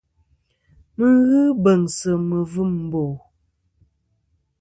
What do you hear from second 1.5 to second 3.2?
beŋsɨ mivim mbo.